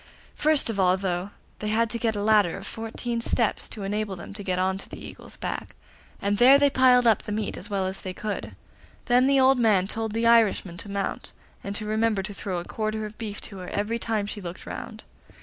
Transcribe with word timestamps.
First 0.33 0.71
of 0.71 0.79
all, 0.79 0.97
though, 0.97 1.29
they 1.59 1.67
had 1.67 1.87
to 1.91 1.99
get 1.99 2.15
a 2.15 2.23
ladder 2.23 2.57
of 2.57 2.65
fourteen 2.65 3.21
steps, 3.21 3.69
to 3.69 3.83
enable 3.83 4.15
them 4.15 4.33
to 4.33 4.41
get 4.41 4.57
on 4.57 4.79
to 4.79 4.89
the 4.89 4.97
Eagle's 4.97 5.37
back, 5.37 5.75
and 6.19 6.39
there 6.39 6.57
they 6.57 6.71
piled 6.71 7.05
up 7.05 7.21
the 7.21 7.31
meat 7.31 7.55
as 7.55 7.69
well 7.69 7.85
as 7.85 8.01
they 8.01 8.11
could. 8.11 8.55
Then 9.05 9.27
the 9.27 9.39
old 9.39 9.59
man 9.59 9.85
told 9.85 10.13
the 10.13 10.25
Irishman 10.25 10.77
to 10.77 10.89
mount, 10.89 11.33
and 11.63 11.75
to 11.75 11.85
remember 11.85 12.23
to 12.23 12.33
throw 12.33 12.57
a 12.57 12.65
quarter 12.65 13.05
of 13.05 13.19
beef 13.19 13.41
to 13.41 13.59
her 13.59 13.69
every 13.69 13.99
time 13.99 14.25
she 14.25 14.41
looked 14.41 14.65
round. 14.65 15.03